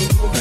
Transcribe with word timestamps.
Thank 0.00 0.34
you. 0.34 0.39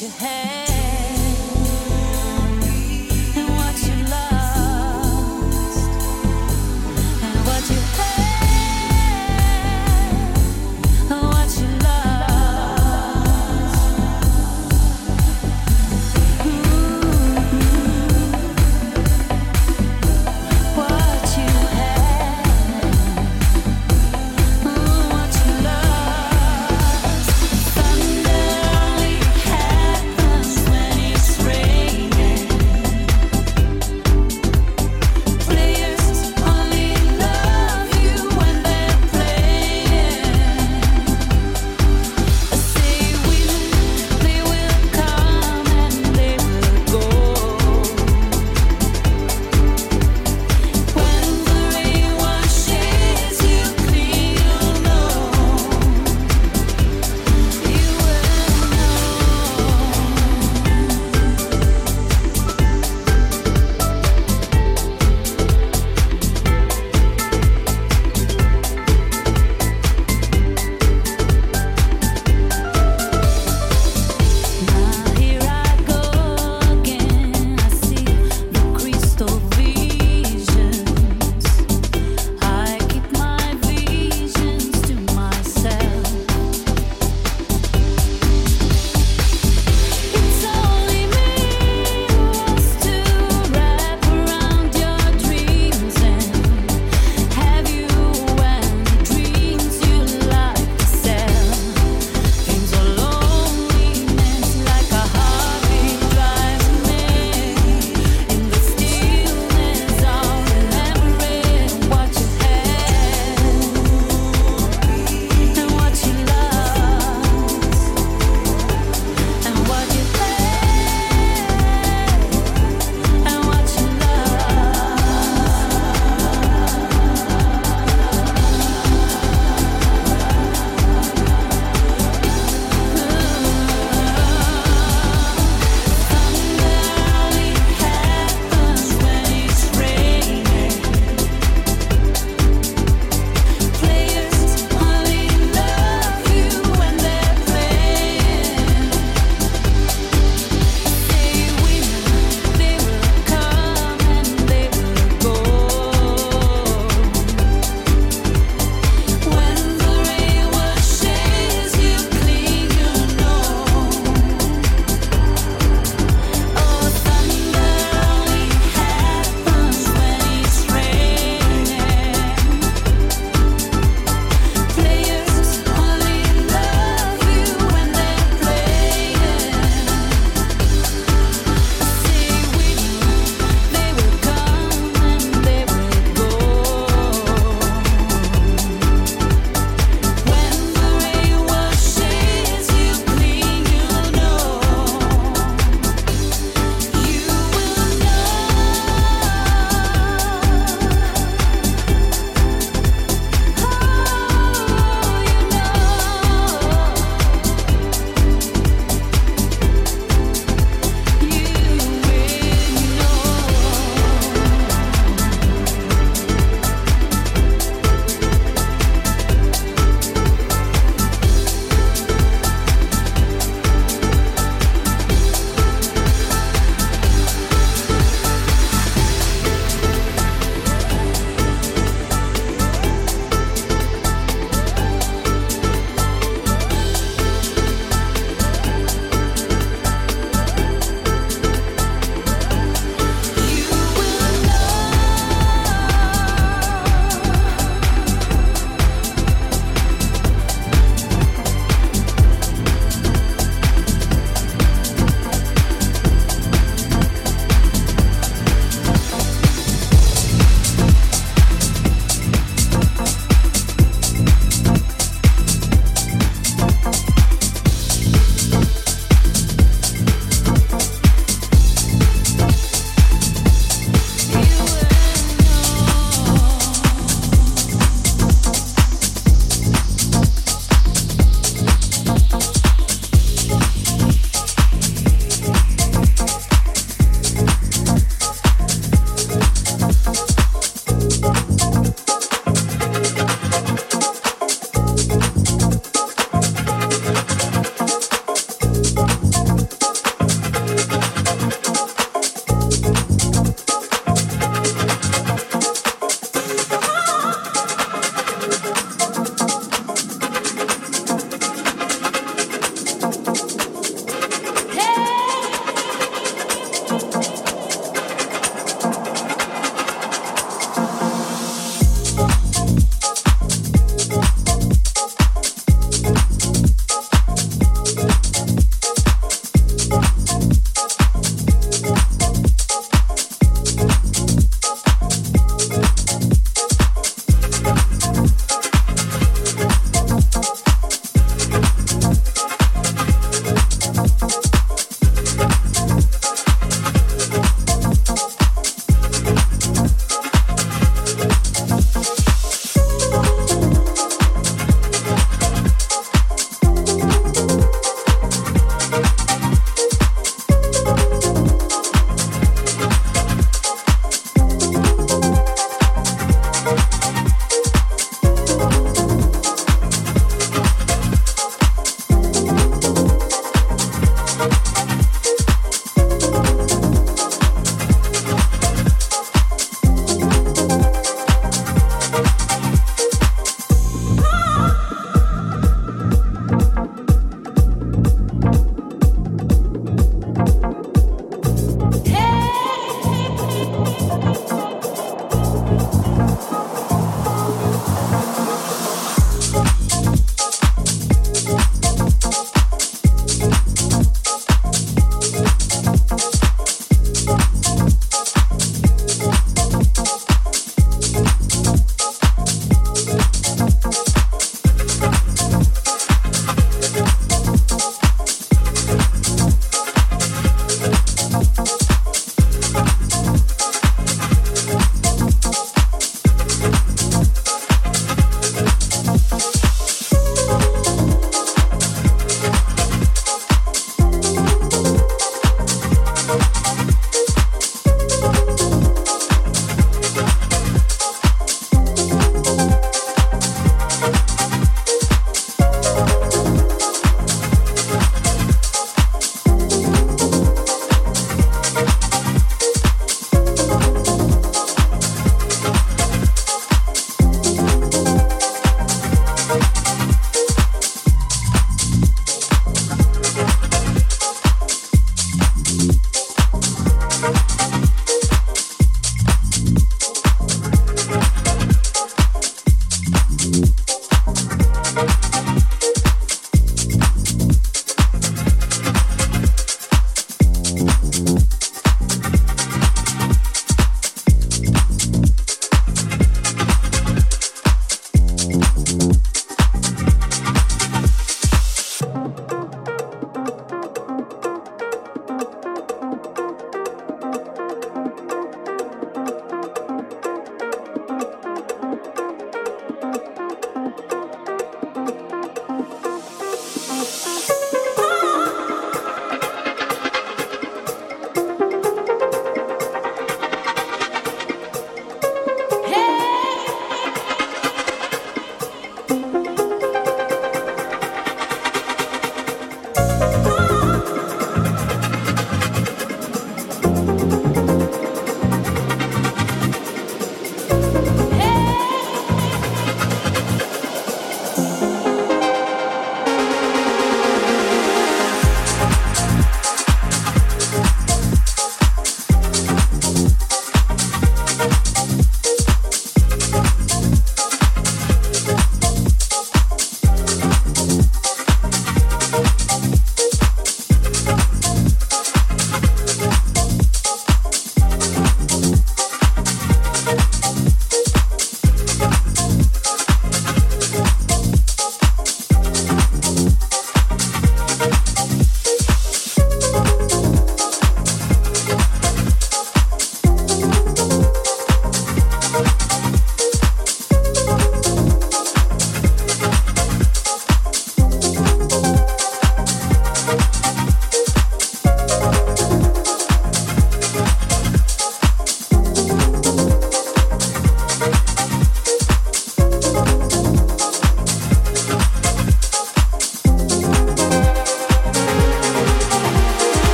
Remembering 0.00 0.20
what 0.20 0.67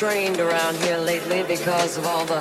strained 0.00 0.40
around 0.40 0.74
here 0.76 0.96
lately 0.96 1.42
because 1.42 1.98
of 1.98 2.06
all 2.06 2.24
the 2.24 2.40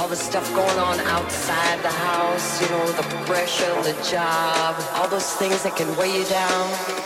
all 0.00 0.08
the 0.08 0.16
stuff 0.16 0.48
going 0.54 0.78
on 0.78 0.98
outside 1.00 1.78
the 1.82 1.90
house, 1.90 2.62
you 2.62 2.66
know, 2.70 2.86
the 2.92 3.02
pressure, 3.26 3.70
the 3.82 3.92
job, 4.10 4.74
all 4.94 5.06
those 5.06 5.30
things 5.34 5.62
that 5.62 5.76
can 5.76 5.94
weigh 5.98 6.18
you 6.18 6.24
down. 6.24 7.05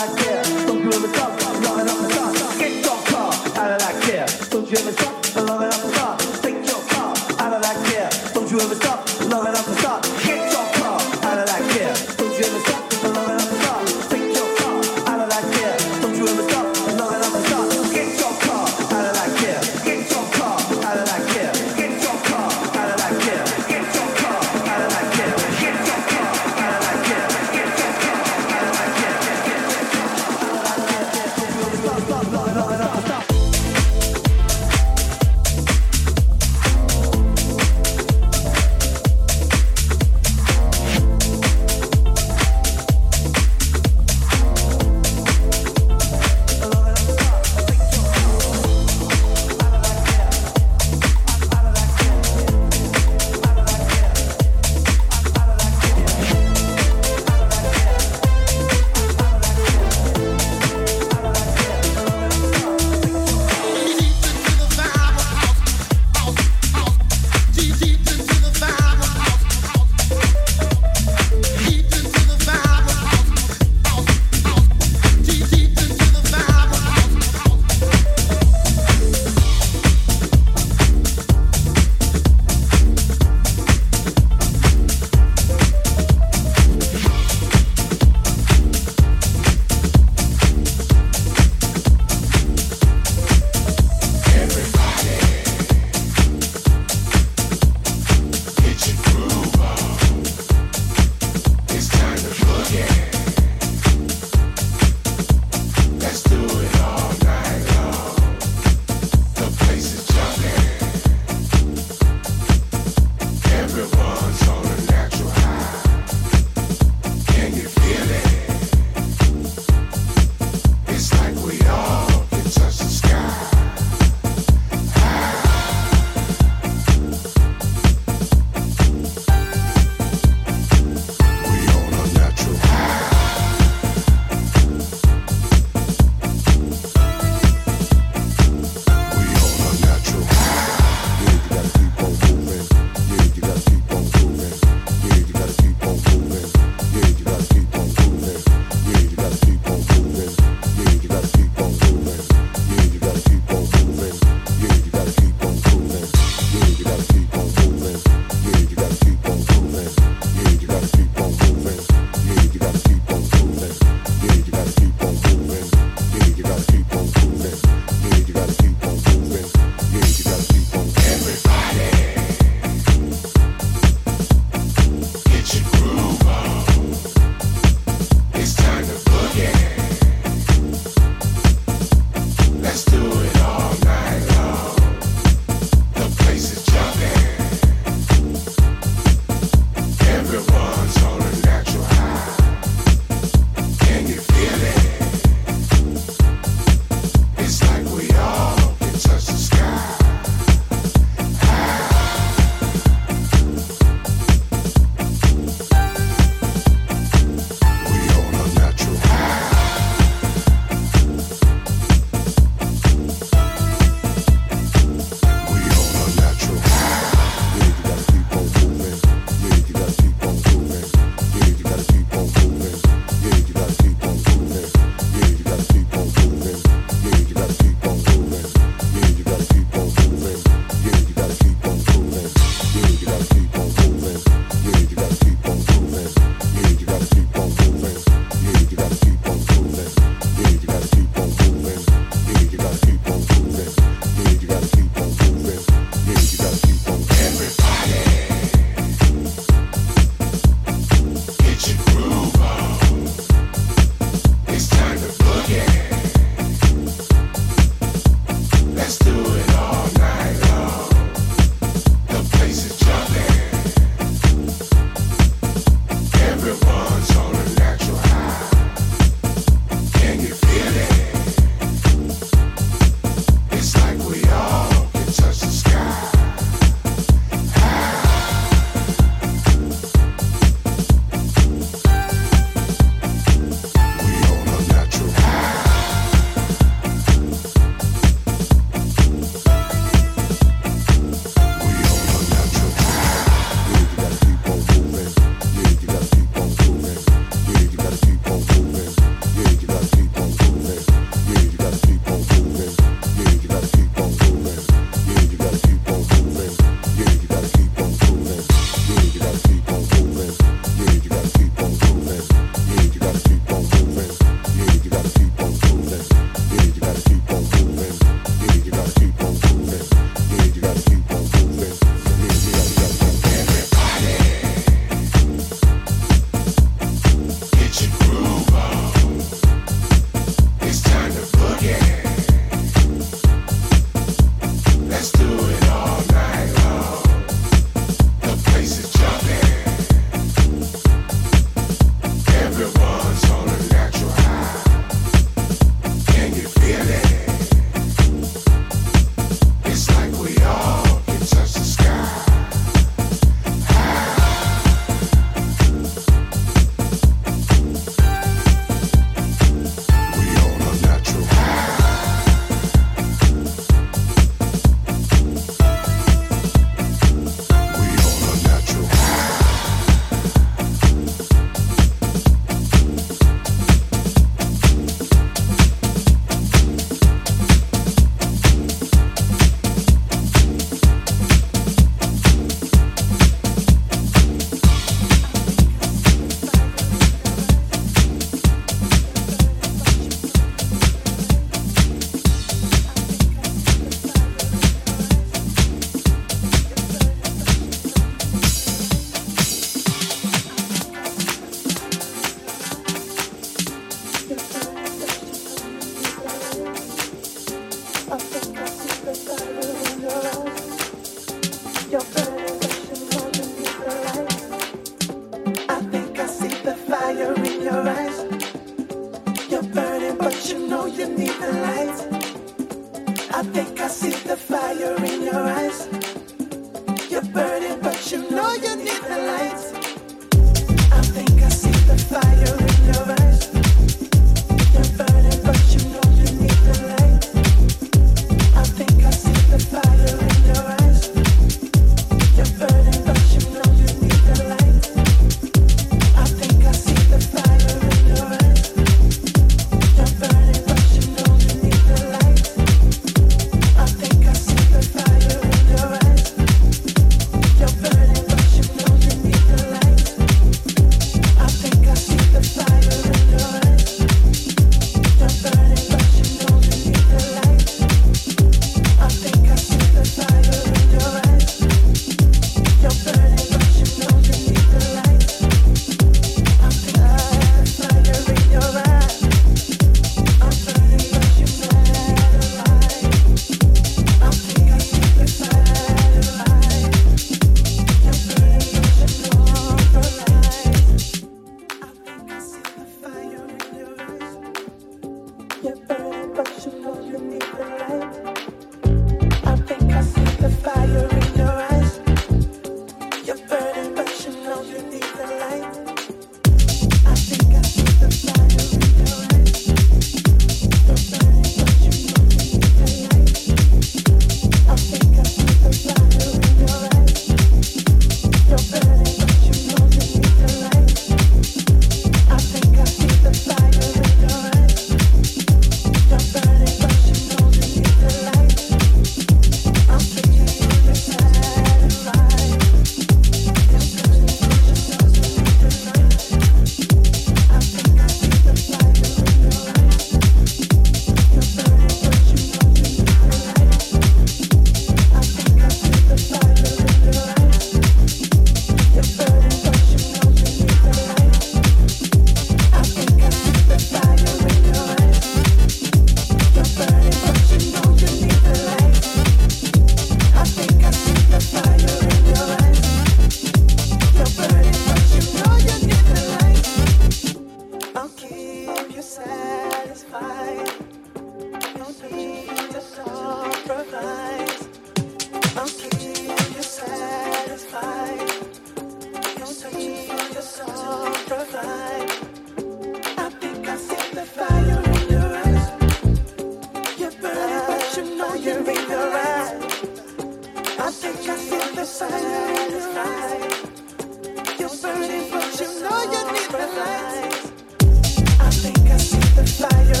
fire. 599.61 600.00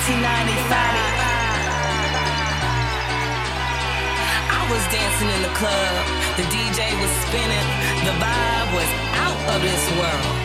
1995. 0.00 0.72
I 4.48 4.64
was 4.72 4.80
dancing 4.88 5.28
in 5.28 5.42
the 5.42 5.52
club, 5.52 6.06
the 6.36 6.44
DJ 6.48 6.88
was 7.00 7.12
spinning, 7.28 7.68
the 8.08 8.14
vibe 8.16 8.72
was 8.72 8.88
out 9.20 9.36
of 9.54 9.60
this 9.60 9.90
world. 10.00 10.40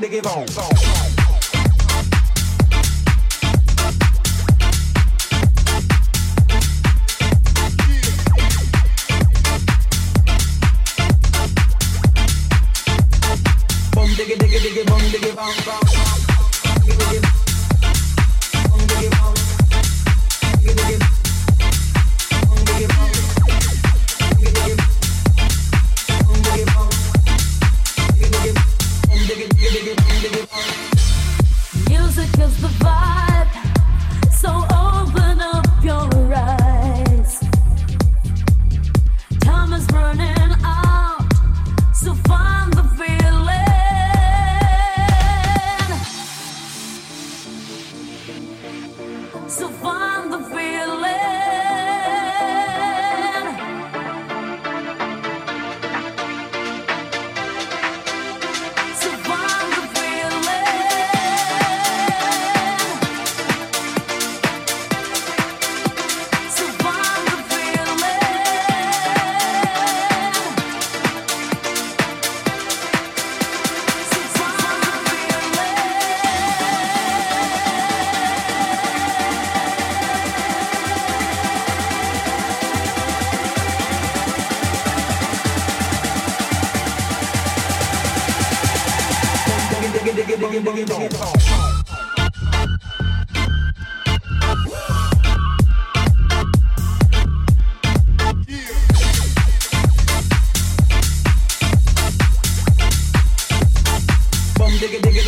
to 0.00 0.08
give 0.08 0.26
on. 0.26 0.79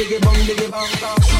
diggy 0.02 0.18
bum, 0.18 0.34
diggy 0.34 0.68
bong, 0.70 0.90
bum. 1.00 1.31